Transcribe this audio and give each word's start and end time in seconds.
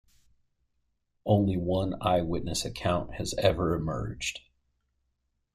Only 1.27 1.57
one 1.57 1.93
eyewitness 2.01 2.65
account 2.65 3.13
has 3.13 3.35
ever 3.37 3.75
emerged. 3.75 4.39